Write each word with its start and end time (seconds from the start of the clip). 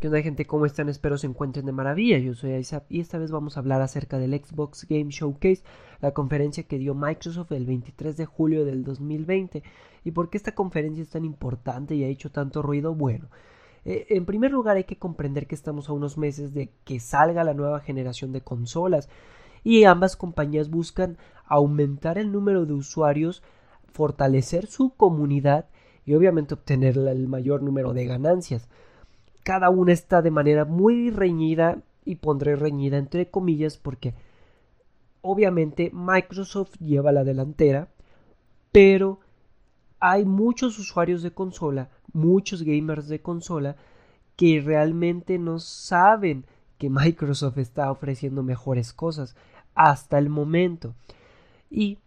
¿Qué 0.00 0.06
onda 0.06 0.22
gente? 0.22 0.46
¿Cómo 0.46 0.64
están? 0.64 0.88
Espero 0.88 1.18
se 1.18 1.26
encuentren 1.26 1.66
de 1.66 1.72
maravilla. 1.72 2.16
Yo 2.16 2.32
soy 2.32 2.54
Isaac 2.54 2.86
y 2.88 3.00
esta 3.00 3.18
vez 3.18 3.30
vamos 3.30 3.56
a 3.56 3.60
hablar 3.60 3.82
acerca 3.82 4.16
del 4.16 4.32
Xbox 4.32 4.86
Game 4.88 5.10
Showcase, 5.10 5.62
la 6.00 6.12
conferencia 6.12 6.62
que 6.62 6.78
dio 6.78 6.94
Microsoft 6.94 7.52
el 7.52 7.66
23 7.66 8.16
de 8.16 8.24
julio 8.24 8.64
del 8.64 8.82
2020. 8.82 9.62
¿Y 10.02 10.10
por 10.12 10.30
qué 10.30 10.38
esta 10.38 10.54
conferencia 10.54 11.02
es 11.02 11.10
tan 11.10 11.26
importante 11.26 11.96
y 11.96 12.04
ha 12.04 12.06
hecho 12.06 12.30
tanto 12.30 12.62
ruido? 12.62 12.94
Bueno, 12.94 13.28
eh, 13.84 14.06
en 14.08 14.24
primer 14.24 14.52
lugar 14.52 14.78
hay 14.78 14.84
que 14.84 14.96
comprender 14.96 15.46
que 15.46 15.54
estamos 15.54 15.90
a 15.90 15.92
unos 15.92 16.16
meses 16.16 16.54
de 16.54 16.72
que 16.84 16.98
salga 16.98 17.44
la 17.44 17.52
nueva 17.52 17.80
generación 17.80 18.32
de 18.32 18.40
consolas 18.40 19.10
y 19.64 19.84
ambas 19.84 20.16
compañías 20.16 20.70
buscan 20.70 21.18
aumentar 21.44 22.16
el 22.16 22.32
número 22.32 22.64
de 22.64 22.72
usuarios, 22.72 23.42
fortalecer 23.92 24.66
su 24.66 24.94
comunidad 24.94 25.66
y 26.06 26.14
obviamente 26.14 26.54
obtener 26.54 26.96
el 26.96 27.28
mayor 27.28 27.62
número 27.62 27.92
de 27.92 28.06
ganancias 28.06 28.66
cada 29.50 29.68
una 29.68 29.92
está 29.92 30.22
de 30.22 30.30
manera 30.30 30.64
muy 30.64 31.10
reñida 31.10 31.82
y 32.04 32.14
pondré 32.14 32.54
reñida 32.54 32.98
entre 32.98 33.30
comillas 33.30 33.78
porque 33.78 34.14
obviamente 35.22 35.90
Microsoft 35.92 36.76
lleva 36.78 37.10
la 37.10 37.24
delantera, 37.24 37.88
pero 38.70 39.18
hay 39.98 40.24
muchos 40.24 40.78
usuarios 40.78 41.24
de 41.24 41.32
consola, 41.32 41.90
muchos 42.12 42.62
gamers 42.62 43.08
de 43.08 43.22
consola 43.22 43.74
que 44.36 44.60
realmente 44.60 45.36
no 45.36 45.58
saben 45.58 46.44
que 46.78 46.88
Microsoft 46.88 47.58
está 47.58 47.90
ofreciendo 47.90 48.44
mejores 48.44 48.92
cosas 48.92 49.34
hasta 49.74 50.16
el 50.18 50.28
momento. 50.28 50.94
Y 51.72 51.98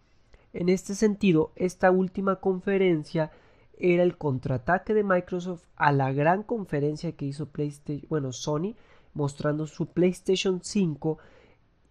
en 0.54 0.70
este 0.70 0.94
sentido, 0.94 1.52
esta 1.56 1.90
última 1.90 2.36
conferencia 2.36 3.32
era 3.78 4.02
el 4.02 4.16
contraataque 4.16 4.94
de 4.94 5.04
Microsoft 5.04 5.64
a 5.76 5.92
la 5.92 6.12
gran 6.12 6.42
conferencia 6.42 7.12
que 7.12 7.26
hizo 7.26 7.46
PlayStation, 7.46 8.06
bueno, 8.08 8.32
Sony, 8.32 8.74
mostrando 9.14 9.66
su 9.66 9.86
PlayStation 9.86 10.60
5 10.62 11.18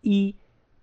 y 0.01 0.37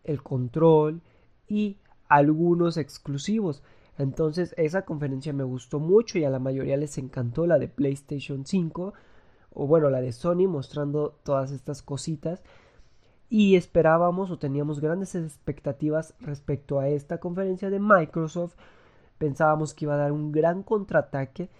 el 0.04 0.22
control 0.22 1.02
y 1.48 1.78
algunos 2.08 2.76
exclusivos. 2.76 3.62
Entonces 3.98 4.54
esa 4.56 4.82
conferencia 4.82 5.32
me 5.32 5.44
gustó 5.44 5.78
mucho 5.78 6.18
y 6.18 6.24
a 6.24 6.30
la 6.30 6.38
mayoría 6.38 6.76
les 6.76 6.96
encantó 6.98 7.46
la 7.46 7.58
de 7.58 7.68
PlayStation 7.68 8.46
5 8.46 8.94
o 9.52 9.66
bueno 9.66 9.90
la 9.90 10.00
de 10.00 10.12
Sony 10.12 10.48
mostrando 10.48 11.18
todas 11.22 11.52
estas 11.52 11.82
cositas 11.82 12.42
y 13.28 13.56
esperábamos 13.56 14.30
o 14.30 14.38
teníamos 14.38 14.80
grandes 14.80 15.14
expectativas 15.14 16.14
respecto 16.20 16.80
a 16.80 16.88
esta 16.88 17.18
conferencia 17.18 17.70
de 17.70 17.78
Microsoft 17.78 18.54
pensábamos 19.20 19.74
que 19.74 19.84
iba 19.84 19.94
a 19.94 19.98
dar 19.98 20.12
un 20.12 20.32
gran 20.32 20.62
contraataque 20.62 21.50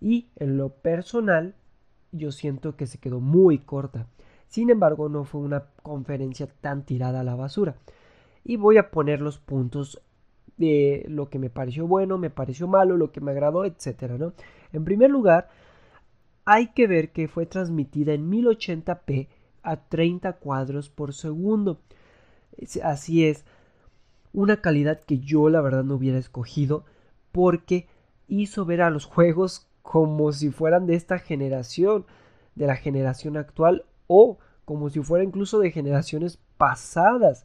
y 0.00 0.26
en 0.34 0.56
lo 0.58 0.70
personal 0.70 1.54
yo 2.10 2.32
siento 2.32 2.74
que 2.74 2.88
se 2.88 2.98
quedó 2.98 3.20
muy 3.20 3.58
corta. 3.58 4.08
Sin 4.48 4.68
embargo, 4.68 5.08
no 5.08 5.24
fue 5.24 5.40
una 5.40 5.66
conferencia 5.82 6.48
tan 6.60 6.84
tirada 6.84 7.20
a 7.20 7.24
la 7.24 7.36
basura. 7.36 7.76
Y 8.44 8.56
voy 8.56 8.78
a 8.78 8.90
poner 8.90 9.20
los 9.20 9.38
puntos 9.38 10.02
de 10.56 11.06
lo 11.08 11.30
que 11.30 11.38
me 11.38 11.50
pareció 11.50 11.86
bueno, 11.86 12.18
me 12.18 12.30
pareció 12.30 12.66
malo, 12.66 12.96
lo 12.96 13.12
que 13.12 13.20
me 13.20 13.30
agradó, 13.30 13.64
etcétera, 13.64 14.18
¿no? 14.18 14.32
En 14.72 14.84
primer 14.84 15.10
lugar, 15.10 15.48
hay 16.44 16.72
que 16.72 16.88
ver 16.88 17.12
que 17.12 17.28
fue 17.28 17.46
transmitida 17.46 18.12
en 18.12 18.28
1080p 18.28 19.28
a 19.62 19.76
30 19.76 20.32
cuadros 20.34 20.90
por 20.90 21.14
segundo. 21.14 21.80
Así 22.82 23.24
es, 23.24 23.44
una 24.32 24.60
calidad 24.60 25.00
que 25.00 25.20
yo 25.20 25.48
la 25.48 25.60
verdad 25.60 25.84
no 25.84 25.94
hubiera 25.94 26.18
escogido 26.18 26.84
porque 27.34 27.88
hizo 28.28 28.64
ver 28.64 28.80
a 28.80 28.90
los 28.90 29.06
juegos 29.06 29.66
como 29.82 30.32
si 30.32 30.50
fueran 30.50 30.86
de 30.86 30.94
esta 30.94 31.18
generación, 31.18 32.06
de 32.54 32.68
la 32.68 32.76
generación 32.76 33.36
actual 33.36 33.84
o 34.06 34.38
como 34.64 34.88
si 34.88 35.00
fuera 35.00 35.24
incluso 35.24 35.58
de 35.58 35.72
generaciones 35.72 36.38
pasadas. 36.56 37.44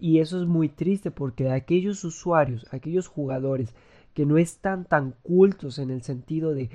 Y 0.00 0.18
eso 0.18 0.42
es 0.42 0.48
muy 0.48 0.68
triste 0.68 1.12
porque 1.12 1.52
aquellos 1.52 2.02
usuarios, 2.02 2.66
aquellos 2.72 3.06
jugadores 3.06 3.76
que 4.12 4.26
no 4.26 4.38
están 4.38 4.86
tan 4.86 5.14
cultos 5.22 5.78
en 5.78 5.90
el 5.90 6.02
sentido 6.02 6.52
de 6.52 6.70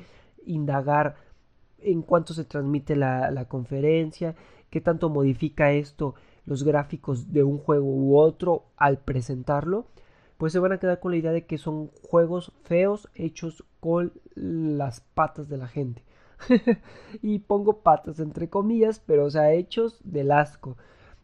indagar 0.46 1.18
en 1.80 2.02
cuánto 2.02 2.34
se 2.34 2.46
transmite 2.46 2.96
la, 2.96 3.30
la 3.30 3.50
conferencia, 3.50 4.36
qué 4.70 4.80
tanto 4.80 5.10
modifica 5.10 5.74
esto 5.74 6.16
los 6.46 6.64
gráficos 6.64 7.34
de 7.34 7.44
un 7.44 7.58
juego 7.58 7.88
u 7.88 8.18
otro 8.18 8.68
al 8.78 9.00
presentarlo, 9.00 9.88
pues 10.38 10.54
se 10.54 10.60
van 10.60 10.72
a 10.72 10.80
quedar 10.80 11.00
con 11.00 11.12
la 11.12 11.18
idea 11.18 11.32
de 11.32 11.46
que 11.46 11.58
son 11.58 11.88
juegos 12.04 12.52
feos 12.64 13.10
hechos 13.16 13.64
con 13.80 14.14
las 14.36 15.02
patas 15.02 15.50
de 15.50 15.58
la 15.58 15.68
gente. 15.68 16.04
y 17.22 17.40
pongo 17.40 17.80
patas 17.82 18.20
entre 18.20 18.50
comillas, 18.50 19.00
pero 19.00 19.26
o 19.26 19.30
sea, 19.30 19.54
hechos 19.54 20.00
del 20.04 20.32
asco. 20.32 20.78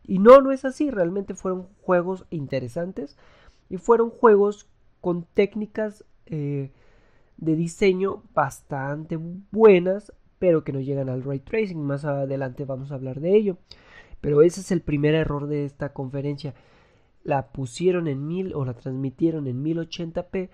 Y 0.06 0.19
no, 0.19 0.41
no 0.41 0.51
es 0.51 0.66
así, 0.66 0.90
realmente 0.90 1.35
fueron 1.35 1.68
juegos 1.81 2.25
interesantes 2.29 3.18
y 3.69 3.78
fueron 3.78 4.09
juegos 4.09 4.68
con 5.01 5.25
técnicas 5.34 6.06
eh, 6.25 6.72
de 7.38 7.56
diseño 7.56 8.24
bastante 8.34 9.18
buenas, 9.51 10.13
pero 10.40 10.63
que 10.63 10.74
no 10.74 10.81
llegan 10.81 11.09
al 11.09 11.24
ray 11.24 11.40
tracing. 11.40 11.81
Más 11.81 12.03
adelante 12.06 12.66
vamos 12.66 12.91
a 12.91 12.95
hablar 12.95 13.19
de 13.19 13.35
ello. 13.35 13.57
Pero 14.22 14.41
ese 14.41 14.62
es 14.62 14.72
el 14.72 14.81
primer 14.81 15.16
error 15.16 15.47
de 15.47 15.66
esta 15.66 15.94
conferencia 15.94 16.53
la 17.24 17.52
pusieron 17.52 18.08
en 18.08 18.28
1000 18.28 18.54
o 18.56 18.66
la 18.66 18.74
transmitieron 18.74 19.48
en 19.48 19.64
1080p 19.64 20.50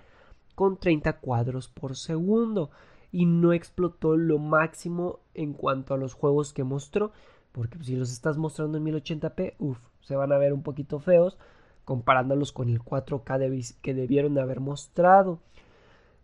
con 0.56 0.78
30 0.78 1.20
cuadros 1.20 1.68
por 1.68 1.96
segundo. 1.96 2.70
Y 3.12 3.26
no 3.26 3.54
explotó 3.54 4.16
lo 4.18 4.38
máximo 4.38 5.20
en 5.34 5.54
cuanto 5.54 5.94
a 5.94 5.98
los 5.98 6.14
juegos 6.14 6.54
que 6.54 6.64
mostró 6.64 7.12
porque 7.52 7.84
si 7.84 7.96
los 7.96 8.12
estás 8.12 8.38
mostrando 8.38 8.78
en 8.78 8.86
1080p 8.86 9.56
uff 9.60 9.80
se 10.02 10.16
van 10.16 10.32
a 10.32 10.38
ver 10.38 10.54
un 10.54 10.64
poquito 10.64 11.00
feos 11.00 11.38
comparándolos 11.86 12.52
con 12.52 12.70
el 12.70 12.82
4K 12.82 13.78
que 13.82 13.94
debieron 13.94 14.36
de 14.36 14.42
haber 14.42 14.60
mostrado. 14.60 15.40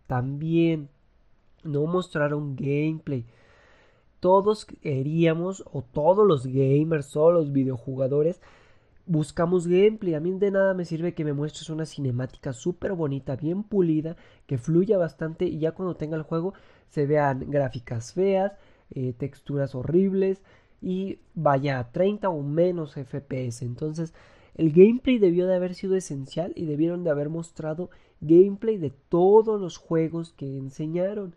También 0.06 0.88
no 1.64 1.84
mostraron 1.86 2.54
gameplay. 2.54 3.26
Todos 4.20 4.64
queríamos 4.64 5.64
o 5.72 5.82
todos 5.82 6.26
los 6.26 6.46
gamers 6.46 7.10
todos 7.10 7.34
los 7.34 7.52
videojugadores 7.52 8.40
buscamos 9.06 9.66
gameplay. 9.66 10.14
A 10.14 10.20
mí 10.20 10.32
de 10.32 10.50
nada 10.50 10.74
me 10.74 10.84
sirve 10.84 11.14
que 11.14 11.24
me 11.24 11.32
muestres 11.32 11.70
una 11.70 11.86
cinemática 11.86 12.52
súper 12.52 12.92
bonita, 12.92 13.36
bien 13.36 13.62
pulida, 13.62 14.16
que 14.46 14.58
fluya 14.58 14.98
bastante 14.98 15.46
y 15.46 15.58
ya 15.58 15.72
cuando 15.72 15.96
tenga 15.96 16.16
el 16.16 16.22
juego 16.22 16.54
se 16.88 17.06
vean 17.06 17.50
gráficas 17.50 18.12
feas, 18.12 18.52
eh, 18.90 19.14
texturas 19.16 19.74
horribles 19.74 20.42
y 20.80 21.18
vaya 21.34 21.78
a 21.78 21.92
30 21.92 22.28
o 22.28 22.42
menos 22.42 22.94
FPS. 22.94 23.62
Entonces 23.64 24.12
el 24.54 24.72
gameplay 24.72 25.18
debió 25.18 25.46
de 25.46 25.54
haber 25.54 25.74
sido 25.74 25.96
esencial 25.96 26.52
y 26.56 26.66
debieron 26.66 27.04
de 27.04 27.10
haber 27.10 27.28
mostrado 27.28 27.90
gameplay 28.20 28.78
de 28.78 28.90
todos 28.90 29.60
los 29.60 29.76
juegos 29.76 30.32
que 30.32 30.56
enseñaron. 30.56 31.34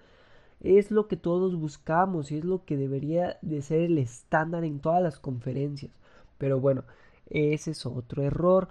Es 0.61 0.91
lo 0.91 1.07
que 1.07 1.17
todos 1.17 1.55
buscamos 1.55 2.31
y 2.31 2.37
es 2.37 2.43
lo 2.43 2.65
que 2.65 2.77
debería 2.77 3.37
de 3.41 3.61
ser 3.61 3.81
el 3.81 3.97
estándar 3.97 4.65
en 4.65 4.79
todas 4.79 5.01
las 5.01 5.19
conferencias. 5.19 5.91
Pero 6.37 6.59
bueno, 6.59 6.83
ese 7.29 7.71
es 7.71 7.85
otro 7.85 8.23
error. 8.23 8.69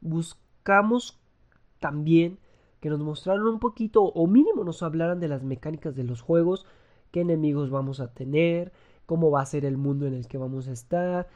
Buscamos 0.00 1.18
también 1.78 2.38
que 2.80 2.90
nos 2.90 3.00
mostraran 3.00 3.46
un 3.46 3.58
poquito 3.58 4.02
o 4.02 4.26
mínimo 4.26 4.64
nos 4.64 4.82
hablaran 4.82 5.20
de 5.20 5.28
las 5.28 5.42
mecánicas 5.42 5.94
de 5.94 6.04
los 6.04 6.22
juegos, 6.22 6.66
qué 7.10 7.20
enemigos 7.20 7.70
vamos 7.70 8.00
a 8.00 8.12
tener, 8.12 8.72
cómo 9.06 9.30
va 9.30 9.42
a 9.42 9.46
ser 9.46 9.64
el 9.64 9.76
mundo 9.76 10.06
en 10.06 10.14
el 10.14 10.26
que 10.26 10.38
vamos 10.38 10.68
a 10.68 10.72
estar. 10.72 11.28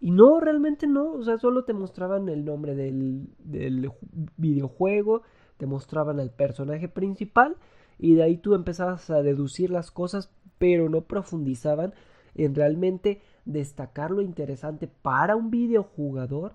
Y 0.00 0.10
no, 0.10 0.40
realmente 0.40 0.86
no, 0.86 1.12
o 1.12 1.22
sea, 1.22 1.38
solo 1.38 1.64
te 1.64 1.72
mostraban 1.72 2.28
el 2.28 2.44
nombre 2.44 2.74
del, 2.74 3.28
del 3.38 3.90
videojuego, 4.36 5.22
te 5.56 5.66
mostraban 5.66 6.18
al 6.18 6.30
personaje 6.30 6.88
principal 6.88 7.56
y 7.98 8.14
de 8.14 8.24
ahí 8.24 8.36
tú 8.36 8.54
empezabas 8.54 9.08
a 9.10 9.22
deducir 9.22 9.70
las 9.70 9.90
cosas, 9.90 10.30
pero 10.58 10.88
no 10.88 11.02
profundizaban 11.02 11.94
en 12.34 12.54
realmente 12.54 13.22
destacar 13.44 14.10
lo 14.10 14.22
interesante 14.22 14.88
para 14.88 15.36
un 15.36 15.50
videojugador 15.50 16.54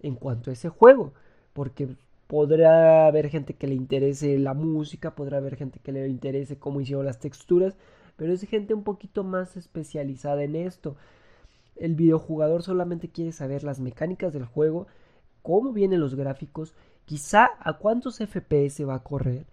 en 0.00 0.14
cuanto 0.16 0.50
a 0.50 0.52
ese 0.52 0.68
juego. 0.68 1.12
Porque 1.52 1.96
podrá 2.26 3.06
haber 3.06 3.28
gente 3.28 3.54
que 3.54 3.66
le 3.66 3.74
interese 3.74 4.38
la 4.38 4.54
música, 4.54 5.14
podrá 5.14 5.38
haber 5.38 5.56
gente 5.56 5.80
que 5.80 5.92
le 5.92 6.08
interese 6.08 6.58
cómo 6.58 6.80
hicieron 6.80 7.04
las 7.04 7.18
texturas, 7.18 7.76
pero 8.16 8.32
es 8.32 8.42
gente 8.48 8.74
un 8.74 8.84
poquito 8.84 9.24
más 9.24 9.56
especializada 9.56 10.42
en 10.42 10.56
esto. 10.56 10.96
El 11.76 11.94
videojugador 11.94 12.62
solamente 12.62 13.08
quiere 13.08 13.32
saber 13.32 13.64
las 13.64 13.80
mecánicas 13.80 14.32
del 14.32 14.44
juego, 14.44 14.86
cómo 15.42 15.72
vienen 15.72 16.00
los 16.00 16.14
gráficos, 16.14 16.74
quizá 17.04 17.50
a 17.60 17.74
cuántos 17.74 18.18
FPS 18.18 18.86
va 18.86 18.94
a 18.94 19.02
correr 19.02 19.44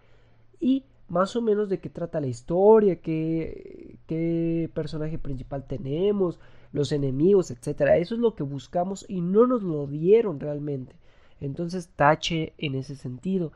y 0.59 0.85
más 1.07 1.35
o 1.35 1.41
menos 1.41 1.69
de 1.69 1.79
qué 1.79 1.89
trata 1.89 2.21
la 2.21 2.27
historia, 2.27 3.01
qué, 3.01 3.97
qué 4.07 4.69
personaje 4.73 5.17
principal 5.17 5.65
tenemos, 5.65 6.39
los 6.71 6.91
enemigos, 6.91 7.51
etcétera. 7.51 7.97
Eso 7.97 8.15
es 8.15 8.21
lo 8.21 8.35
que 8.35 8.43
buscamos 8.43 9.05
y 9.07 9.21
no 9.21 9.47
nos 9.47 9.63
lo 9.63 9.87
dieron 9.87 10.39
realmente. 10.39 10.95
Entonces 11.41 11.89
tache 11.95 12.53
en 12.57 12.75
ese 12.75 12.95
sentido. 12.95 13.51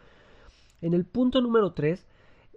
En 0.82 0.94
el 0.94 1.06
punto 1.06 1.42
número 1.42 1.74
3, 1.74 2.06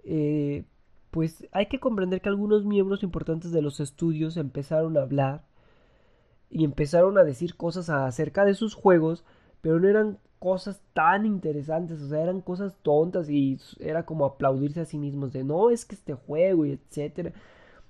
eh, 0.03 0.65
pues 1.11 1.47
hay 1.51 1.67
que 1.67 1.79
comprender 1.79 2.21
que 2.21 2.29
algunos 2.29 2.65
miembros 2.65 3.03
importantes 3.03 3.51
de 3.51 3.61
los 3.61 3.79
estudios 3.79 4.37
empezaron 4.37 4.97
a 4.97 5.01
hablar 5.01 5.43
y 6.49 6.63
empezaron 6.63 7.17
a 7.17 7.23
decir 7.23 7.55
cosas 7.55 7.89
acerca 7.89 8.45
de 8.45 8.53
sus 8.53 8.73
juegos, 8.73 9.25
pero 9.61 9.79
no 9.79 9.87
eran 9.87 10.19
cosas 10.39 10.81
tan 10.93 11.25
interesantes, 11.25 12.01
o 12.01 12.07
sea, 12.09 12.21
eran 12.21 12.41
cosas 12.41 12.75
tontas 12.83 13.29
y 13.29 13.59
era 13.79 14.05
como 14.05 14.25
aplaudirse 14.25 14.81
a 14.81 14.85
sí 14.85 14.97
mismos 14.97 15.33
de 15.33 15.43
no, 15.43 15.69
es 15.69 15.85
que 15.85 15.95
este 15.95 16.13
juego 16.13 16.65
y 16.65 16.71
etcétera. 16.73 17.33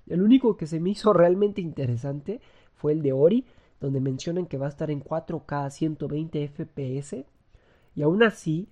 El 0.06 0.22
único 0.22 0.56
que 0.56 0.66
se 0.66 0.80
me 0.80 0.90
hizo 0.90 1.12
realmente 1.12 1.60
interesante 1.60 2.40
fue 2.78 2.92
el 2.92 3.02
de 3.02 3.12
Ori, 3.12 3.44
donde 3.80 4.00
mencionan 4.00 4.46
que 4.46 4.58
va 4.58 4.66
a 4.66 4.70
estar 4.70 4.90
en 4.90 5.02
4K 5.02 5.66
a 5.66 5.70
120 5.70 6.48
FPS. 6.48 7.26
Y 7.94 8.02
aún 8.02 8.22
así, 8.22 8.68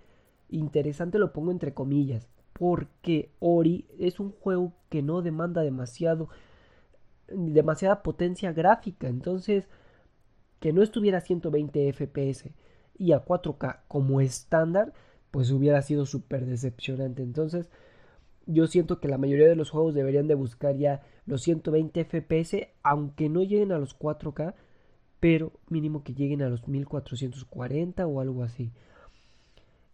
interesante 0.48 1.18
lo 1.18 1.32
pongo 1.32 1.50
entre 1.50 1.74
comillas, 1.74 2.28
porque 2.52 3.30
Ori 3.40 3.86
es 3.98 4.18
un 4.20 4.32
juego 4.32 4.72
que 4.88 5.02
no 5.02 5.22
demanda 5.22 5.62
demasiado 5.62 6.28
demasiada 7.28 8.04
potencia 8.04 8.52
gráfica, 8.52 9.08
entonces 9.08 9.68
que 10.60 10.72
no 10.72 10.82
estuviera 10.82 11.18
a 11.18 11.22
120 11.22 11.92
FPS 11.92 12.50
y 12.96 13.12
a 13.12 13.24
4K 13.24 13.80
como 13.88 14.20
estándar, 14.20 14.92
pues 15.30 15.50
hubiera 15.50 15.82
sido 15.82 16.06
súper 16.06 16.46
decepcionante. 16.46 17.22
Entonces, 17.22 17.68
yo 18.46 18.66
siento 18.66 19.00
que 19.00 19.08
la 19.08 19.18
mayoría 19.18 19.48
de 19.48 19.56
los 19.56 19.70
juegos 19.70 19.94
deberían 19.94 20.28
de 20.28 20.34
buscar 20.34 20.76
ya 20.76 21.02
los 21.26 21.42
120 21.42 22.04
FPS, 22.04 22.68
aunque 22.82 23.28
no 23.28 23.42
lleguen 23.42 23.72
a 23.72 23.78
los 23.78 23.98
4K, 23.98 24.54
pero 25.18 25.52
mínimo 25.68 26.04
que 26.04 26.14
lleguen 26.14 26.42
a 26.42 26.48
los 26.48 26.66
1440 26.68 28.06
o 28.06 28.20
algo 28.20 28.44
así. 28.44 28.72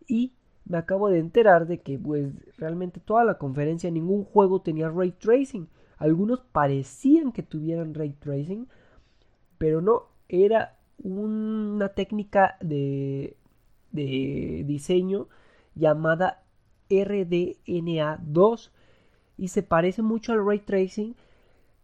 Y 0.06 0.34
me 0.64 0.76
acabo 0.78 1.08
de 1.08 1.18
enterar 1.18 1.66
de 1.66 1.80
que 1.80 1.98
pues 1.98 2.32
realmente 2.58 3.00
toda 3.00 3.24
la 3.24 3.38
conferencia 3.38 3.90
ningún 3.90 4.24
juego 4.24 4.60
tenía 4.60 4.90
ray 4.90 5.12
tracing. 5.12 5.68
Algunos 5.96 6.40
parecían 6.40 7.32
que 7.32 7.42
tuvieran 7.42 7.94
ray 7.94 8.12
tracing, 8.12 8.68
pero 9.58 9.80
no, 9.80 10.08
era 10.28 10.76
una 10.98 11.88
técnica 11.90 12.56
de, 12.60 13.36
de 13.92 14.64
diseño 14.66 15.28
llamada 15.74 16.42
RDNA2 16.92 18.70
y 19.36 19.48
se 19.48 19.62
parece 19.62 20.02
mucho 20.02 20.32
al 20.32 20.44
ray 20.44 20.60
tracing 20.60 21.14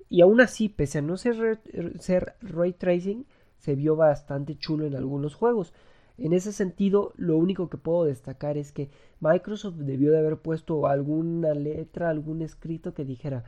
y 0.08 0.22
aún 0.22 0.40
así, 0.40 0.68
pese 0.68 0.98
a 0.98 1.02
no 1.02 1.16
ser, 1.16 1.60
ser 1.98 2.34
ray 2.40 2.72
tracing, 2.72 3.26
se 3.58 3.74
vio 3.74 3.96
bastante 3.96 4.56
chulo 4.56 4.86
en 4.86 4.94
algunos 4.94 5.34
juegos. 5.34 5.74
En 6.16 6.32
ese 6.32 6.52
sentido, 6.52 7.12
lo 7.16 7.36
único 7.36 7.68
que 7.68 7.76
puedo 7.76 8.04
destacar 8.04 8.56
es 8.56 8.72
que 8.72 8.90
Microsoft 9.20 9.76
debió 9.76 10.10
de 10.12 10.18
haber 10.18 10.38
puesto 10.38 10.86
alguna 10.86 11.54
letra, 11.54 12.08
algún 12.08 12.42
escrito 12.42 12.94
que 12.94 13.04
dijera, 13.04 13.44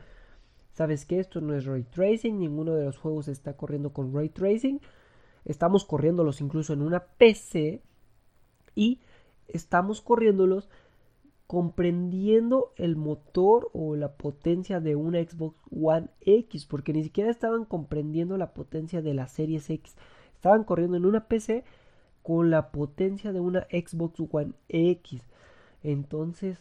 ¿sabes 0.71 1.05
qué? 1.05 1.19
Esto 1.19 1.41
no 1.41 1.55
es 1.55 1.65
ray 1.65 1.83
tracing, 1.83 2.39
ninguno 2.39 2.75
de 2.75 2.85
los 2.85 2.97
juegos 2.97 3.27
está 3.27 3.57
corriendo 3.57 3.91
con 3.91 4.13
ray 4.13 4.29
tracing. 4.29 4.79
Estamos 5.43 5.83
corriéndolos 5.83 6.39
incluso 6.39 6.73
en 6.73 6.83
una 6.83 6.99
PC 6.99 7.81
y 8.75 9.01
estamos 9.47 10.01
corriéndolos 10.01 10.69
comprendiendo 11.51 12.71
el 12.77 12.95
motor 12.95 13.69
o 13.73 13.97
la 13.97 14.13
potencia 14.13 14.79
de 14.79 14.95
una 14.95 15.19
Xbox 15.21 15.59
One 15.69 16.07
X, 16.21 16.65
porque 16.65 16.93
ni 16.93 17.03
siquiera 17.03 17.29
estaban 17.29 17.65
comprendiendo 17.65 18.37
la 18.37 18.53
potencia 18.53 19.01
de 19.01 19.13
la 19.13 19.27
Series 19.27 19.69
X. 19.69 19.97
Estaban 20.33 20.63
corriendo 20.63 20.95
en 20.95 21.05
una 21.05 21.27
PC 21.27 21.65
con 22.23 22.51
la 22.51 22.71
potencia 22.71 23.33
de 23.33 23.41
una 23.41 23.67
Xbox 23.69 24.23
One 24.31 24.53
X. 24.69 25.27
Entonces, 25.83 26.57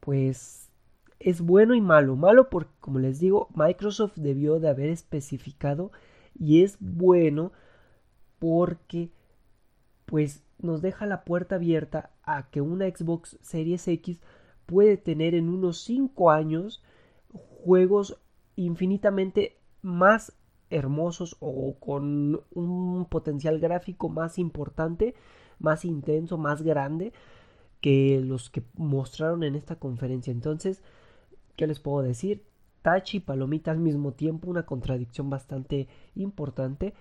pues 0.00 0.70
es 1.18 1.40
bueno 1.40 1.74
y 1.74 1.80
malo. 1.80 2.14
Malo 2.14 2.50
porque, 2.50 2.74
como 2.78 2.98
les 2.98 3.20
digo, 3.20 3.48
Microsoft 3.54 4.16
debió 4.16 4.60
de 4.60 4.68
haber 4.68 4.90
especificado 4.90 5.92
y 6.38 6.62
es 6.62 6.76
bueno 6.78 7.52
porque 8.38 9.12
pues 10.04 10.42
nos 10.58 10.82
deja 10.82 11.06
la 11.06 11.24
puerta 11.24 11.54
abierta 11.54 12.10
a 12.36 12.48
que 12.50 12.60
una 12.60 12.86
Xbox 12.88 13.38
Series 13.42 13.86
X 13.88 14.20
puede 14.66 14.96
tener 14.96 15.34
en 15.34 15.48
unos 15.48 15.82
5 15.82 16.30
años 16.30 16.82
juegos 17.64 18.18
infinitamente 18.56 19.56
más 19.82 20.32
hermosos 20.70 21.36
o 21.40 21.74
con 21.80 22.40
un 22.52 23.06
potencial 23.06 23.58
gráfico 23.58 24.08
más 24.08 24.38
importante, 24.38 25.14
más 25.58 25.84
intenso, 25.84 26.38
más 26.38 26.62
grande 26.62 27.12
que 27.80 28.20
los 28.22 28.50
que 28.50 28.62
mostraron 28.74 29.42
en 29.42 29.56
esta 29.56 29.76
conferencia. 29.76 30.30
Entonces, 30.30 30.82
¿qué 31.56 31.66
les 31.66 31.80
puedo 31.80 32.02
decir? 32.02 32.44
Tachi 32.82 33.18
y 33.18 33.20
palomita 33.20 33.70
al 33.70 33.78
mismo 33.78 34.12
tiempo, 34.12 34.48
una 34.48 34.64
contradicción 34.64 35.28
bastante 35.28 35.88
importante. 36.14 36.94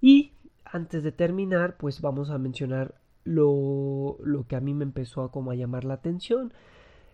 Y 0.00 0.32
antes 0.64 1.02
de 1.02 1.12
terminar, 1.12 1.76
pues 1.76 2.00
vamos 2.00 2.30
a 2.30 2.38
mencionar 2.38 2.94
lo, 3.26 4.16
lo 4.22 4.46
que 4.46 4.56
a 4.56 4.60
mí 4.60 4.72
me 4.72 4.84
empezó 4.84 5.22
a 5.22 5.30
como 5.30 5.50
a 5.50 5.54
llamar 5.54 5.84
la 5.84 5.94
atención. 5.94 6.52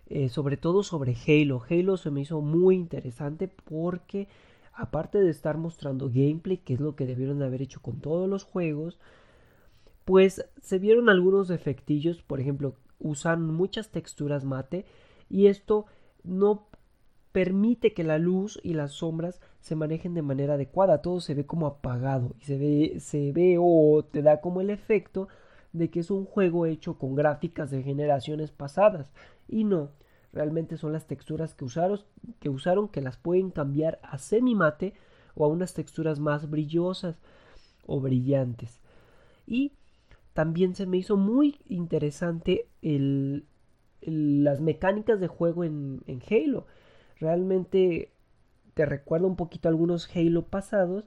Eh, 0.07 0.29
sobre 0.29 0.57
todo 0.57 0.83
sobre 0.83 1.15
Halo. 1.27 1.61
Halo 1.69 1.97
se 1.97 2.11
me 2.11 2.21
hizo 2.21 2.41
muy 2.41 2.75
interesante 2.75 3.47
porque 3.47 4.27
aparte 4.73 5.19
de 5.19 5.29
estar 5.29 5.57
mostrando 5.57 6.09
gameplay, 6.09 6.57
que 6.57 6.75
es 6.75 6.79
lo 6.79 6.95
que 6.95 7.05
debieron 7.05 7.39
de 7.39 7.45
haber 7.45 7.61
hecho 7.61 7.81
con 7.81 7.99
todos 7.99 8.29
los 8.29 8.43
juegos, 8.43 8.99
pues 10.05 10.45
se 10.61 10.79
vieron 10.79 11.09
algunos 11.09 11.49
efectillos, 11.49 12.21
por 12.21 12.39
ejemplo, 12.39 12.75
usan 12.99 13.45
muchas 13.47 13.89
texturas 13.89 14.43
mate 14.43 14.85
y 15.29 15.47
esto 15.47 15.85
no 16.23 16.67
permite 17.31 17.93
que 17.93 18.03
la 18.03 18.19
luz 18.19 18.59
y 18.63 18.73
las 18.73 18.91
sombras 18.91 19.41
se 19.61 19.75
manejen 19.75 20.13
de 20.13 20.21
manera 20.21 20.55
adecuada, 20.55 21.01
todo 21.01 21.21
se 21.21 21.33
ve 21.33 21.45
como 21.45 21.65
apagado 21.65 22.35
y 22.39 22.45
se 22.45 22.57
ve, 22.57 22.99
se 22.99 23.31
ve 23.31 23.57
o 23.59 24.03
te 24.03 24.21
da 24.21 24.41
como 24.41 24.61
el 24.61 24.69
efecto 24.69 25.27
de 25.73 25.89
que 25.89 25.99
es 25.99 26.11
un 26.11 26.25
juego 26.25 26.65
hecho 26.65 26.97
con 26.97 27.15
gráficas 27.15 27.71
de 27.71 27.83
generaciones 27.83 28.51
pasadas. 28.51 29.11
Y 29.47 29.63
no, 29.63 29.91
realmente 30.31 30.77
son 30.77 30.93
las 30.93 31.07
texturas 31.07 31.53
que 31.55 31.65
usaron, 31.65 31.99
que 32.39 32.49
usaron 32.49 32.87
que 32.87 33.01
las 33.01 33.17
pueden 33.17 33.49
cambiar 33.49 33.99
a 34.03 34.17
semi 34.17 34.55
mate 34.55 34.93
o 35.35 35.45
a 35.45 35.47
unas 35.47 35.73
texturas 35.73 36.19
más 36.19 36.49
brillosas 36.49 37.19
o 37.85 37.99
brillantes. 37.99 38.81
Y 39.45 39.73
también 40.33 40.75
se 40.75 40.85
me 40.85 40.97
hizo 40.97 41.17
muy 41.17 41.59
interesante 41.67 42.69
el, 42.81 43.45
las 44.01 44.61
mecánicas 44.61 45.19
de 45.19 45.27
juego 45.27 45.63
en, 45.63 46.01
en 46.07 46.21
Halo. 46.29 46.67
Realmente 47.19 48.13
te 48.73 48.85
recuerda 48.85 49.27
un 49.27 49.35
poquito 49.35 49.69
algunos 49.69 50.09
Halo 50.15 50.45
pasados 50.47 51.05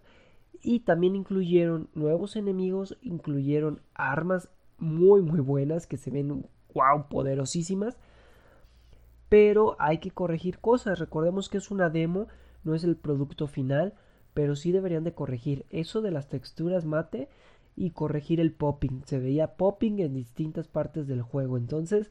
y 0.63 0.81
también 0.81 1.17
incluyeron 1.17 1.89
nuevos 1.95 2.37
enemigos, 2.37 2.97
incluyeron 3.03 3.83
armas 3.95 4.49
muy 4.79 5.23
muy 5.23 5.41
buenas 5.41 5.87
que 5.87 5.97
se 5.97 6.11
ven 6.11 6.47
wow 6.75 7.09
poderosísimas, 7.09 7.97
pero 9.29 9.77
hay 9.79 9.99
que 9.99 10.11
corregir 10.11 10.59
cosas, 10.59 10.99
recordemos 10.99 11.49
que 11.49 11.59
es 11.59 11.71
una 11.71 11.91
demo, 11.91 12.29
no 12.65 12.75
es 12.75 12.85
el 12.85 12.97
producto 12.97 13.47
final, 13.47 13.95
pero 14.35 14.57
sí 14.57 14.73
deberían 14.73 15.05
de 15.05 15.15
corregir 15.15 15.65
eso 15.71 16.03
de 16.03 16.11
las 16.11 16.29
texturas 16.29 16.85
mate 16.85 17.29
y 17.77 17.91
corregir 17.91 18.41
el 18.41 18.53
popping, 18.53 19.03
se 19.05 19.19
veía 19.19 19.57
popping 19.57 20.01
en 20.01 20.15
distintas 20.15 20.69
partes 20.69 21.07
del 21.07 21.23
juego, 21.23 21.57
entonces 21.57 22.11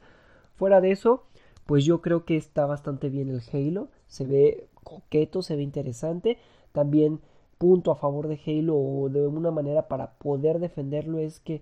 fuera 0.56 0.82
de 0.82 0.92
eso 0.92 1.26
pues 1.66 1.84
yo 1.84 2.02
creo 2.02 2.26
que 2.26 2.38
está 2.38 2.66
bastante 2.66 3.10
bien 3.10 3.30
el 3.30 3.42
Halo, 3.52 3.90
se 4.08 4.26
ve 4.26 4.68
coqueto, 4.84 5.42
se 5.42 5.56
ve 5.56 5.64
interesante, 5.64 6.38
también 6.72 7.22
punto 7.58 7.92
a 7.92 7.96
favor 7.96 8.28
de 8.28 8.40
Halo 8.46 8.76
o 8.76 9.10
de 9.10 9.26
una 9.28 9.52
manera 9.52 9.88
para 9.88 10.12
poder 10.14 10.60
defenderlo 10.60 11.20
es 11.20 11.40
que 11.40 11.62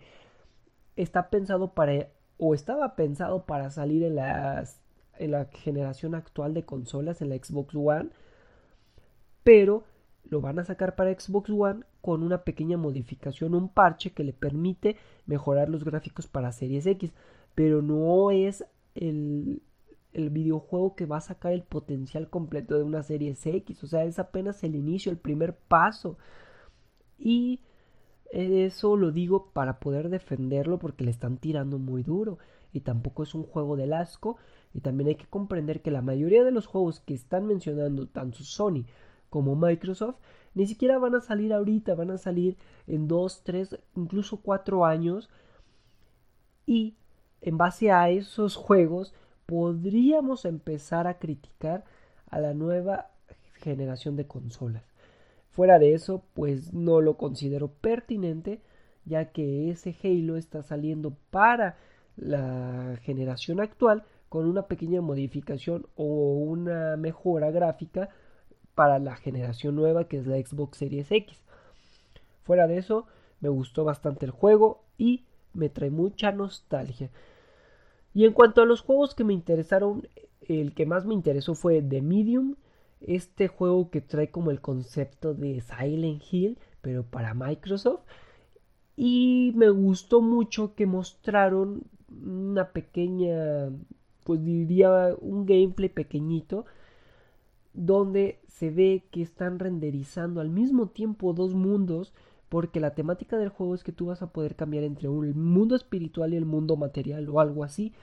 está 0.96 1.30
pensado 1.30 1.74
para 1.74 2.08
o 2.38 2.54
estaba 2.54 2.96
pensado 2.96 3.46
para 3.46 3.70
salir 3.70 4.04
en 4.04 4.16
las 4.16 4.80
en 5.20 5.32
la 5.32 5.46
generación 5.46 6.16
actual 6.16 6.54
de 6.54 6.66
consolas 6.66 7.22
en 7.22 7.30
la 7.30 7.36
Xbox 7.36 7.76
One 7.76 8.10
pero 9.44 9.84
lo 10.30 10.42
van 10.42 10.60
a 10.60 10.66
sacar 10.66 10.96
para 10.96 11.18
Xbox 11.18 11.50
One 11.50 11.84
con 12.02 12.24
una 12.24 12.44
pequeña 12.44 12.78
modificación, 12.78 13.56
un 13.56 13.70
parche 13.70 14.12
que 14.12 14.24
le 14.24 14.34
permite 14.34 14.98
mejorar 15.26 15.70
los 15.70 15.84
gráficos 15.84 16.28
para 16.28 16.52
Series 16.52 16.86
X, 16.86 17.14
pero 17.56 17.82
no 17.82 18.32
es 18.32 18.66
el, 18.96 19.62
el 20.14 20.30
videojuego 20.30 20.96
que 20.96 21.06
va 21.06 21.18
a 21.18 21.22
sacar 21.22 21.54
el 21.54 21.64
potencial 21.64 22.30
completo 22.30 22.78
de 22.78 22.84
una 22.84 23.04
serie 23.04 23.38
X. 23.42 23.84
O 23.84 23.88
sea, 23.88 24.06
es 24.06 24.20
apenas 24.20 24.64
el 24.64 24.76
inicio, 24.76 25.12
el 25.12 25.18
primer 25.18 25.56
paso. 25.56 26.18
Y 27.18 27.60
eso 28.34 28.98
lo 28.98 29.12
digo 29.12 29.52
para 29.54 29.80
poder 29.80 30.10
defenderlo 30.10 30.80
porque 30.80 31.04
le 31.04 31.12
están 31.12 31.38
tirando 31.38 31.78
muy 31.78 32.02
duro. 32.04 32.40
Y 32.72 32.80
tampoco 32.80 33.22
es 33.24 33.36
un 33.36 33.44
juego 33.44 33.76
del 33.76 33.94
asco. 33.94 34.38
Y 34.74 34.82
también 34.82 35.10
hay 35.10 35.16
que 35.16 35.28
comprender 35.28 35.82
que 35.82 35.92
la 35.92 36.02
mayoría 36.02 36.44
de 36.44 36.52
los 36.52 36.66
juegos 36.66 37.00
que 37.00 37.14
están 37.14 37.46
mencionando 37.46 38.08
tanto 38.08 38.44
Sony 38.44 38.86
como 39.30 39.56
Microsoft 39.56 40.16
ni 40.56 40.68
siquiera 40.68 41.00
van 41.00 41.16
a 41.16 41.22
salir 41.22 41.54
ahorita, 41.54 41.96
van 41.96 42.12
a 42.12 42.18
salir 42.18 42.58
en 42.88 43.08
2, 43.08 43.44
3, 43.44 43.80
incluso 43.96 44.38
4 44.42 44.86
años. 44.86 45.30
Y 46.66 46.96
en 47.42 47.58
base 47.58 47.92
a 47.92 48.10
esos 48.10 48.56
juegos 48.56 49.14
podríamos 49.46 50.46
empezar 50.46 51.08
a 51.08 51.20
criticar 51.20 51.84
a 52.30 52.40
la 52.40 52.54
nueva 52.54 53.12
generación 53.54 54.16
de 54.16 54.26
consolas. 54.26 54.93
Fuera 55.54 55.78
de 55.78 55.94
eso, 55.94 56.24
pues 56.34 56.74
no 56.74 57.00
lo 57.00 57.16
considero 57.16 57.68
pertinente, 57.68 58.60
ya 59.06 59.32
que 59.32 59.70
ese 59.70 59.96
Halo 60.04 60.36
está 60.36 60.64
saliendo 60.64 61.16
para 61.30 61.78
la 62.16 62.98
generación 63.04 63.60
actual 63.60 64.04
con 64.30 64.48
una 64.48 64.64
pequeña 64.64 65.02
modificación 65.02 65.86
o 65.96 66.06
una 66.06 66.98
mejora 66.98 67.52
gráfica 67.52 68.10
para 68.74 68.98
la 68.98 69.16
generación 69.16 69.76
nueva 69.76 70.08
que 70.08 70.18
es 70.18 70.26
la 70.26 70.38
Xbox 70.38 70.80
Series 70.80 71.12
X. 71.12 71.40
Fuera 72.42 72.66
de 72.66 72.80
eso, 72.80 73.06
me 73.40 73.50
gustó 73.50 73.84
bastante 73.84 74.26
el 74.26 74.32
juego 74.32 74.82
y 74.98 75.24
me 75.54 75.70
trae 75.70 75.92
mucha 75.92 76.32
nostalgia. 76.32 77.12
Y 78.16 78.26
en 78.26 78.34
cuanto 78.34 78.64
a 78.64 78.66
los 78.66 78.82
juegos 78.82 79.14
que 79.14 79.24
me 79.24 79.34
interesaron, 79.34 80.08
el 80.42 80.74
que 80.74 80.88
más 80.88 81.06
me 81.06 81.14
interesó 81.14 81.54
fue 81.54 81.84
The 81.84 82.02
Medium, 82.02 82.56
este 83.08 83.48
juego 83.48 83.90
que 83.90 84.02
trae 84.02 84.30
como 84.32 84.52
el 84.52 84.62
concepto 84.62 85.34
de 85.34 85.62
Silent 85.62 86.24
Hill, 86.32 86.58
pero 86.82 87.04
para 87.04 87.34
Microsoft. 87.34 88.02
Y 88.96 89.54
me 89.56 89.70
gustó 89.70 90.22
mucho 90.22 90.76
que 90.76 90.86
mostraron 90.86 91.84
una 92.10 92.72
pequeña, 92.72 93.72
pues 94.24 94.44
diría 94.44 95.16
un 95.20 95.46
gameplay 95.46 95.90
pequeñito, 95.90 96.66
donde 97.74 98.40
se 98.48 98.70
ve 98.70 99.04
que 99.12 99.22
están 99.22 99.60
renderizando 99.60 100.42
al 100.42 100.50
mismo 100.50 100.88
tiempo 100.90 101.34
dos 101.34 101.56
mundos, 101.56 102.14
porque 102.50 102.80
la 102.80 102.94
temática 102.94 103.38
del 103.38 103.50
juego 103.50 103.74
es 103.74 103.84
que 103.84 103.92
tú 103.92 104.08
vas 104.08 104.22
a 104.22 104.32
poder 104.32 104.56
cambiar 104.56 104.84
entre 104.84 105.08
el 105.08 105.34
mundo 105.34 105.76
espiritual 105.76 106.34
y 106.34 106.38
el 106.38 106.46
mundo 106.46 106.76
material 106.76 107.28
o 107.30 107.40
algo 107.40 107.64
así. 107.64 107.94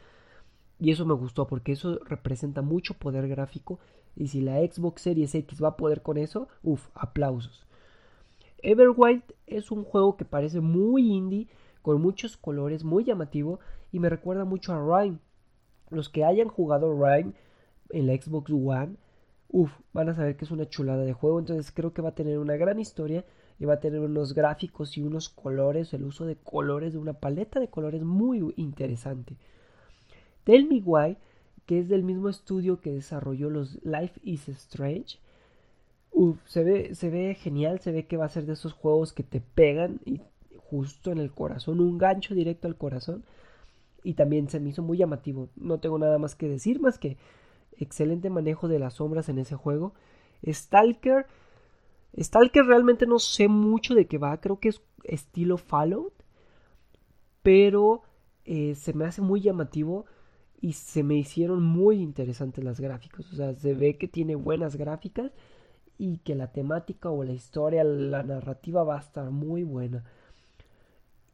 Y 0.81 0.91
eso 0.91 1.07
me 1.07 1.15
gustó 1.15 1.47
porque 1.47 1.73
eso 1.73 2.01
representa 2.05 2.63
mucho 2.63 2.95
poder 2.95 3.29
gráfico. 3.29 3.79
Y 4.17 4.29
si 4.29 4.41
la 4.41 4.59
Xbox 4.59 5.03
Series 5.03 5.35
X 5.35 5.63
va 5.63 5.69
a 5.69 5.77
poder 5.77 6.03
con 6.03 6.19
eso, 6.19 6.49
uff, 6.63 6.89
aplausos. 6.95 7.67
Everwild 8.63 9.23
es 9.47 9.71
un 9.71 9.85
juego 9.85 10.17
que 10.17 10.25
parece 10.25 10.61
muy 10.61 11.13
indie, 11.13 11.49
con 11.83 12.01
muchos 12.01 12.37
colores, 12.37 12.85
muy 12.85 13.05
llamativo 13.05 13.61
y 13.93 14.01
me 14.01 14.11
recuerda 14.11 14.45
mucho 14.45 14.73
a 14.73 14.79
Rhyme. 14.79 15.19
Los 15.91 16.09
que 16.09 16.25
hayan 16.25 16.49
jugado 16.49 16.93
Rhyme 16.93 17.33
en 17.91 18.07
la 18.07 18.15
Xbox 18.15 18.51
One, 18.51 18.97
uff, 19.49 19.73
van 19.93 20.09
a 20.09 20.15
saber 20.15 20.37
que 20.37 20.45
es 20.45 20.51
una 20.51 20.69
chulada 20.69 21.05
de 21.05 21.13
juego. 21.13 21.39
Entonces 21.39 21.73
creo 21.73 21.93
que 21.93 22.03
va 22.03 22.11
a 22.11 22.15
tener 22.15 22.39
una 22.39 22.57
gran 22.57 22.79
historia 22.79 23.25
y 23.59 23.65
va 23.65 23.75
a 23.75 23.81
tener 23.81 24.01
unos 24.01 24.35
gráficos 24.35 24.97
y 24.97 25.03
unos 25.03 25.29
colores, 25.29 25.93
el 25.93 26.05
uso 26.05 26.25
de 26.27 26.37
colores, 26.37 26.93
de 26.93 26.99
una 26.99 27.15
paleta 27.15 27.61
de 27.61 27.69
colores 27.69 28.03
muy 28.03 28.53
interesante. 28.57 29.37
Tell 30.45 30.67
Me 30.67 30.81
Why, 30.85 31.19
que 31.71 31.79
es 31.79 31.89
del 31.89 32.03
mismo 32.03 32.29
estudio 32.29 32.81
que 32.81 32.91
desarrolló 32.91 33.49
los 33.49 33.79
Life 33.85 34.19
is 34.25 34.49
Strange. 34.49 35.21
Uf, 36.11 36.37
se 36.45 36.65
ve, 36.65 36.97
se 36.97 37.11
ve 37.11 37.37
genial, 37.37 37.79
se 37.79 37.93
ve 37.93 38.09
que 38.09 38.17
va 38.17 38.25
a 38.25 38.29
ser 38.29 38.45
de 38.45 38.55
esos 38.55 38.73
juegos 38.73 39.13
que 39.13 39.23
te 39.23 39.41
pegan 39.41 40.01
y 40.05 40.21
justo 40.57 41.13
en 41.13 41.19
el 41.19 41.31
corazón, 41.31 41.79
un 41.79 41.97
gancho 41.97 42.35
directo 42.35 42.67
al 42.67 42.77
corazón. 42.77 43.23
Y 44.03 44.15
también 44.15 44.49
se 44.49 44.59
me 44.59 44.71
hizo 44.71 44.83
muy 44.83 44.99
llamativo. 44.99 45.49
No 45.55 45.79
tengo 45.79 45.97
nada 45.97 46.19
más 46.19 46.35
que 46.35 46.49
decir, 46.49 46.81
más 46.81 46.99
que 46.99 47.19
excelente 47.79 48.31
manejo 48.31 48.67
de 48.67 48.81
las 48.81 48.95
sombras 48.95 49.29
en 49.29 49.39
ese 49.39 49.55
juego. 49.55 49.95
Stalker. 50.45 51.27
Stalker 52.19 52.65
realmente 52.65 53.07
no 53.07 53.21
sé 53.21 53.47
mucho 53.47 53.95
de 53.95 54.09
qué 54.09 54.19
va, 54.19 54.41
creo 54.41 54.59
que 54.59 54.71
es 54.71 54.83
estilo 55.05 55.57
Fallout. 55.57 56.15
Pero 57.45 58.03
eh, 58.45 58.75
se 58.75 58.93
me 58.93 59.05
hace 59.05 59.23
muy 59.23 59.41
llamativo 59.41 60.07
y 60.61 60.75
se 60.75 61.03
me 61.03 61.15
hicieron 61.15 61.63
muy 61.63 62.03
interesantes 62.03 62.63
las 62.63 62.81
gráficas. 62.81 63.33
O 63.33 63.37
sea, 63.37 63.55
se 63.55 63.75
ve 63.75 63.97
que 63.97 64.09
tiene 64.09 64.35
buenas 64.35 64.77
gráficas 64.77 65.33
y 65.99 66.19
que 66.19 66.35
la 66.35 66.53
temática 66.53 67.11
o 67.11 67.25
la 67.25 67.33
historia, 67.33 67.85
la 67.85 68.23
narrativa 68.23 68.85
va 68.85 68.97
a 68.97 69.01
estar 69.01 69.31
muy 69.31 69.65
buena. 69.65 70.05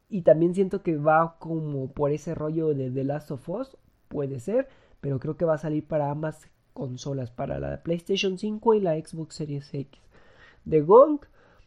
Y 0.09 0.21
también 0.21 0.53
siento 0.53 0.81
que 0.81 0.97
va 0.97 1.37
como 1.39 1.91
por 1.91 2.11
ese 2.11 2.33
rollo 2.33 2.73
de 2.73 2.89
The 2.89 3.03
Last 3.03 3.31
of 3.31 3.49
Us, 3.49 3.77
puede 4.07 4.39
ser, 4.39 4.69
pero 5.01 5.19
creo 5.19 5.35
que 5.35 5.45
va 5.45 5.55
a 5.55 5.59
salir 5.59 5.85
para 5.85 6.09
ambas 6.09 6.49
consolas, 6.73 7.31
para 7.31 7.59
la 7.59 7.83
PlayStation 7.83 8.37
5 8.37 8.75
y 8.75 8.81
la 8.81 8.95
Xbox 8.95 9.35
Series 9.35 9.73
X. 9.73 10.01
The 10.69 10.81
Gong 10.81 11.19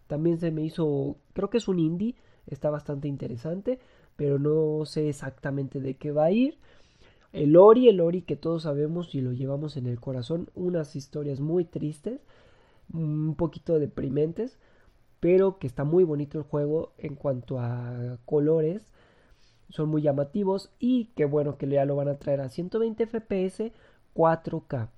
también 0.06 0.38
se 0.38 0.50
me 0.50 0.62
hizo, 0.62 1.16
creo 1.34 1.50
que 1.50 1.58
es 1.58 1.68
un 1.68 1.78
indie, 1.78 2.16
está 2.46 2.70
bastante 2.70 3.08
interesante, 3.08 3.78
pero 4.16 4.38
no 4.38 4.84
sé 4.86 5.08
exactamente 5.08 5.80
de 5.80 5.96
qué 5.96 6.12
va 6.12 6.26
a 6.26 6.32
ir. 6.32 6.58
El 7.32 7.56
Ori, 7.56 7.88
el 7.88 8.00
Ori 8.00 8.22
que 8.22 8.36
todos 8.36 8.64
sabemos 8.64 9.14
y 9.14 9.20
lo 9.20 9.32
llevamos 9.32 9.76
en 9.76 9.86
el 9.86 10.00
corazón, 10.00 10.48
unas 10.54 10.96
historias 10.96 11.40
muy 11.40 11.64
tristes, 11.64 12.20
un 12.92 13.34
poquito 13.36 13.78
deprimentes, 13.78 14.58
pero 15.20 15.58
que 15.58 15.66
está 15.66 15.84
muy 15.84 16.02
bonito 16.02 16.38
el 16.38 16.44
juego 16.44 16.92
en 16.98 17.14
cuanto 17.14 17.60
a 17.60 18.18
colores, 18.24 18.82
son 19.68 19.88
muy 19.88 20.02
llamativos 20.02 20.70
y 20.80 21.06
qué 21.14 21.24
bueno 21.24 21.56
que 21.56 21.68
ya 21.68 21.84
lo 21.84 21.94
van 21.94 22.08
a 22.08 22.18
traer 22.18 22.40
a 22.40 22.48
120 22.48 23.06
FPS 23.06 23.72
4K. 24.14 24.88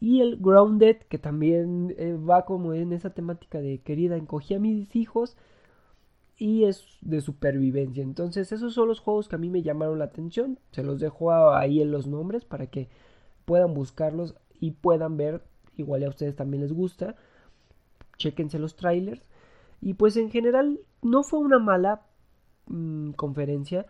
Y 0.00 0.20
el 0.20 0.38
Grounded, 0.38 0.96
que 1.08 1.18
también 1.18 1.94
eh, 1.96 2.14
va 2.14 2.44
como 2.44 2.74
en 2.74 2.92
esa 2.92 3.10
temática 3.10 3.60
de 3.60 3.78
querida, 3.78 4.16
encogí 4.16 4.54
a 4.54 4.58
mis 4.58 4.96
hijos 4.96 5.36
y 6.42 6.64
es 6.64 6.84
de 7.02 7.20
supervivencia. 7.20 8.02
Entonces 8.02 8.50
esos 8.50 8.74
son 8.74 8.88
los 8.88 8.98
juegos 8.98 9.28
que 9.28 9.36
a 9.36 9.38
mí 9.38 9.48
me 9.48 9.62
llamaron 9.62 10.00
la 10.00 10.06
atención. 10.06 10.58
Se 10.72 10.82
los 10.82 10.98
dejo 10.98 11.52
ahí 11.52 11.80
en 11.80 11.92
los 11.92 12.08
nombres 12.08 12.44
para 12.44 12.66
que 12.66 12.88
puedan 13.44 13.74
buscarlos 13.74 14.34
y 14.58 14.72
puedan 14.72 15.16
ver. 15.16 15.44
Igual 15.76 16.02
a 16.02 16.08
ustedes 16.08 16.34
también 16.34 16.64
les 16.64 16.72
gusta. 16.72 17.14
Chequense 18.18 18.58
los 18.58 18.74
trailers. 18.74 19.22
Y 19.80 19.94
pues 19.94 20.16
en 20.16 20.32
general 20.32 20.80
no 21.00 21.22
fue 21.22 21.38
una 21.38 21.60
mala 21.60 22.02
mm, 22.66 23.12
conferencia, 23.12 23.86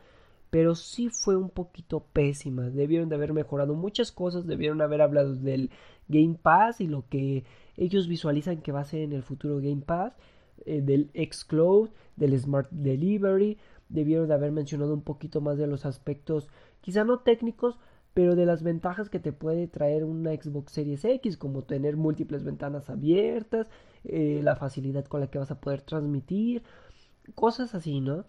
pero 0.50 0.74
sí 0.74 1.08
fue 1.08 1.38
un 1.38 1.48
poquito 1.48 2.04
pésima. 2.12 2.68
Debieron 2.68 3.08
de 3.08 3.14
haber 3.14 3.32
mejorado 3.32 3.72
muchas 3.72 4.12
cosas, 4.12 4.46
debieron 4.46 4.82
haber 4.82 5.00
hablado 5.00 5.34
del 5.34 5.70
Game 6.06 6.34
Pass 6.34 6.82
y 6.82 6.86
lo 6.86 7.08
que 7.08 7.44
ellos 7.78 8.08
visualizan 8.08 8.60
que 8.60 8.72
va 8.72 8.80
a 8.80 8.84
ser 8.84 9.00
en 9.00 9.14
el 9.14 9.22
futuro 9.22 9.56
Game 9.56 9.80
Pass, 9.86 10.12
eh, 10.66 10.80
del 10.80 11.10
Xcloud, 11.14 11.90
del 12.16 12.38
Smart 12.38 12.70
Delivery. 12.70 13.58
Debieron 13.88 14.28
de 14.28 14.34
haber 14.34 14.52
mencionado 14.52 14.94
un 14.94 15.02
poquito 15.02 15.40
más 15.40 15.58
de 15.58 15.66
los 15.66 15.84
aspectos, 15.84 16.48
quizá 16.80 17.04
no 17.04 17.20
técnicos, 17.20 17.78
pero 18.14 18.36
de 18.36 18.46
las 18.46 18.62
ventajas 18.62 19.08
que 19.08 19.20
te 19.20 19.32
puede 19.32 19.68
traer 19.68 20.04
una 20.04 20.32
Xbox 20.32 20.72
Series 20.72 21.04
X, 21.04 21.36
como 21.36 21.62
tener 21.62 21.96
múltiples 21.96 22.44
ventanas 22.44 22.90
abiertas, 22.90 23.68
eh, 24.04 24.40
la 24.42 24.56
facilidad 24.56 25.04
con 25.06 25.20
la 25.20 25.28
que 25.28 25.38
vas 25.38 25.50
a 25.50 25.60
poder 25.60 25.82
transmitir, 25.82 26.62
cosas 27.34 27.74
así, 27.74 28.00
¿no? 28.00 28.24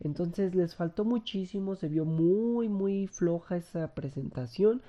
Entonces 0.00 0.54
les 0.54 0.74
faltó 0.74 1.04
muchísimo, 1.04 1.76
se 1.76 1.88
vio 1.88 2.04
muy, 2.04 2.68
muy 2.68 3.06
floja 3.06 3.56
esa 3.56 3.94
presentación, 3.94 4.82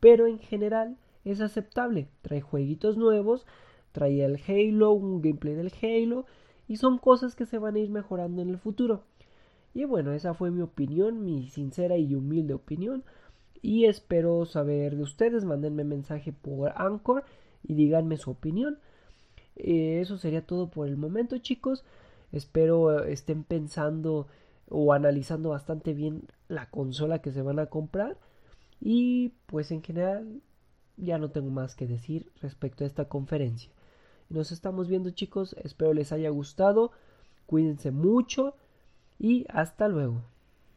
pero 0.00 0.26
en 0.26 0.38
general 0.38 0.96
es 1.24 1.40
aceptable. 1.40 2.08
Trae 2.22 2.40
jueguitos 2.40 2.96
nuevos, 2.96 3.46
trae 3.92 4.24
el 4.24 4.40
Halo, 4.46 4.92
un 4.92 5.20
gameplay 5.20 5.54
del 5.54 5.72
Halo, 5.82 6.26
y 6.68 6.76
son 6.76 6.98
cosas 6.98 7.34
que 7.34 7.46
se 7.46 7.58
van 7.58 7.76
a 7.76 7.78
ir 7.80 7.90
mejorando 7.90 8.42
en 8.42 8.50
el 8.50 8.58
futuro. 8.58 9.04
Y 9.74 9.84
bueno, 9.84 10.12
esa 10.12 10.34
fue 10.34 10.50
mi 10.50 10.62
opinión, 10.62 11.24
mi 11.24 11.48
sincera 11.48 11.96
y 11.96 12.14
humilde 12.14 12.54
opinión 12.54 13.04
y 13.62 13.86
espero 13.86 14.46
saber 14.46 14.96
de 14.96 15.02
ustedes. 15.02 15.44
Mándenme 15.44 15.84
mensaje 15.84 16.32
por 16.32 16.72
Anchor 16.76 17.24
y 17.62 17.74
díganme 17.74 18.16
su 18.16 18.30
opinión. 18.30 18.78
Eh, 19.56 20.00
eso 20.00 20.16
sería 20.18 20.46
todo 20.46 20.70
por 20.70 20.88
el 20.88 20.96
momento, 20.96 21.38
chicos. 21.38 21.84
Espero 22.32 23.04
eh, 23.04 23.12
estén 23.12 23.44
pensando 23.44 24.28
o 24.68 24.92
analizando 24.92 25.50
bastante 25.50 25.94
bien 25.94 26.28
la 26.48 26.70
consola 26.70 27.20
que 27.20 27.32
se 27.32 27.42
van 27.42 27.58
a 27.58 27.66
comprar. 27.66 28.16
Y 28.80 29.34
pues 29.46 29.70
en 29.72 29.82
general 29.82 30.40
ya 30.96 31.18
no 31.18 31.30
tengo 31.30 31.50
más 31.50 31.74
que 31.74 31.86
decir 31.86 32.30
respecto 32.40 32.84
a 32.84 32.86
esta 32.86 33.06
conferencia. 33.06 33.70
Nos 34.30 34.52
estamos 34.52 34.86
viendo 34.86 35.10
chicos, 35.10 35.56
espero 35.62 35.92
les 35.92 36.12
haya 36.12 36.30
gustado, 36.30 36.92
cuídense 37.46 37.90
mucho 37.90 38.54
y 39.18 39.44
hasta 39.48 39.88
luego. 39.88 40.22